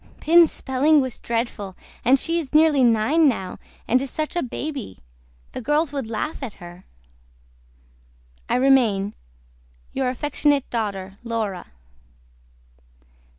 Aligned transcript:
PINS 0.19 0.51
SPELLING 0.51 0.99
WAS 0.99 1.19
DREADFULL 1.19 1.75
AND 2.03 2.17
SHE 2.17 2.39
IS 2.39 2.55
NEARLY 2.55 2.83
NINE 2.83 3.27
NOW 3.29 3.59
AND 3.87 4.01
IS 4.01 4.09
SUCH 4.09 4.35
A 4.35 4.41
BABY 4.41 4.97
THE 5.51 5.61
GIRLS 5.61 5.91
WOULD 5.91 6.07
LAUGH 6.07 6.37
AT 6.41 6.53
HER. 6.53 6.85
I 8.49 8.55
REMAIN 8.55 9.13
YOUR 9.93 10.09
AFECTIONATE 10.09 10.67
DAUGHTER 10.71 11.19
LAURA. 11.23 11.67